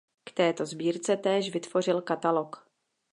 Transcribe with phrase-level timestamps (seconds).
[0.25, 2.65] K této sbírce též vytvořil katalog.